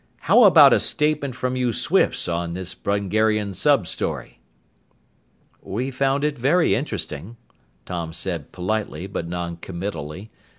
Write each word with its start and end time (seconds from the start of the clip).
"How 0.21 0.45
about 0.45 0.73
a 0.73 0.79
statement 0.79 1.35
from 1.35 1.55
you 1.55 1.71
Swifts 1.71 2.27
on 2.27 2.53
this 2.55 2.73
Brungarian 2.73 3.53
sub 3.53 3.85
story?" 3.85 4.39
"We 5.61 5.91
found 5.91 6.23
it 6.23 6.39
very 6.39 6.73
interesting," 6.73 7.37
Tom 7.85 8.11
said 8.11 8.51
politely 8.51 9.05
but 9.05 9.27
noncommittally. 9.27 10.31